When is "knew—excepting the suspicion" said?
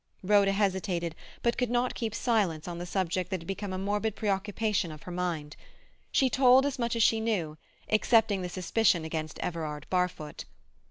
7.19-9.05